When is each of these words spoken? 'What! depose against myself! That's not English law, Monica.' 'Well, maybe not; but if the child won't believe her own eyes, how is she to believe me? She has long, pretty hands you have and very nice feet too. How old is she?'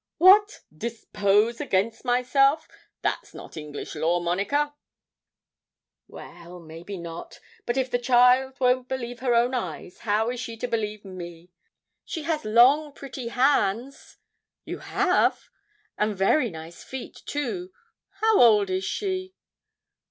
'What! 0.17 0.61
depose 0.75 1.61
against 1.61 2.03
myself! 2.03 2.67
That's 3.03 3.35
not 3.35 3.55
English 3.55 3.93
law, 3.93 4.19
Monica.' 4.19 4.73
'Well, 6.07 6.59
maybe 6.59 6.97
not; 6.97 7.39
but 7.67 7.77
if 7.77 7.91
the 7.91 7.99
child 7.99 8.59
won't 8.59 8.87
believe 8.87 9.19
her 9.19 9.35
own 9.35 9.53
eyes, 9.53 9.99
how 9.99 10.31
is 10.31 10.39
she 10.39 10.57
to 10.57 10.67
believe 10.67 11.05
me? 11.05 11.51
She 12.03 12.23
has 12.23 12.43
long, 12.43 12.93
pretty 12.93 13.27
hands 13.27 14.17
you 14.65 14.79
have 14.79 15.49
and 15.99 16.17
very 16.17 16.49
nice 16.49 16.83
feet 16.83 17.21
too. 17.27 17.71
How 18.21 18.41
old 18.41 18.71
is 18.71 18.83
she?' 18.83 19.35